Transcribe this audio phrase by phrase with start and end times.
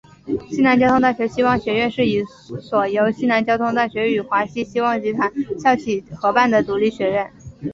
[0.49, 7.31] 西南交通大学希望学院是一所由西南交通大学与华西希望集团校企合办的独立学院。